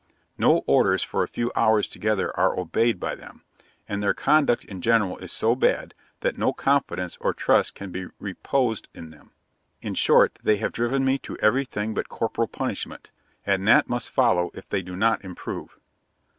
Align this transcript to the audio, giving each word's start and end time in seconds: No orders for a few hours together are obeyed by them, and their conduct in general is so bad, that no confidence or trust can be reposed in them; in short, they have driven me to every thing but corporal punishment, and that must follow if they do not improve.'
No 0.35 0.63
orders 0.65 1.03
for 1.03 1.21
a 1.21 1.27
few 1.27 1.51
hours 1.55 1.87
together 1.87 2.35
are 2.35 2.59
obeyed 2.59 2.99
by 2.99 3.13
them, 3.13 3.43
and 3.87 4.01
their 4.01 4.15
conduct 4.15 4.65
in 4.65 4.81
general 4.81 5.19
is 5.19 5.31
so 5.31 5.55
bad, 5.55 5.93
that 6.21 6.39
no 6.39 6.53
confidence 6.53 7.17
or 7.21 7.35
trust 7.35 7.75
can 7.75 7.91
be 7.91 8.07
reposed 8.17 8.89
in 8.95 9.11
them; 9.11 9.29
in 9.79 9.93
short, 9.93 10.39
they 10.41 10.57
have 10.57 10.71
driven 10.71 11.05
me 11.05 11.19
to 11.19 11.37
every 11.37 11.65
thing 11.65 11.93
but 11.93 12.09
corporal 12.09 12.47
punishment, 12.47 13.11
and 13.45 13.67
that 13.67 13.89
must 13.89 14.09
follow 14.09 14.49
if 14.55 14.67
they 14.67 14.81
do 14.81 14.95
not 14.95 15.23
improve.' 15.23 15.77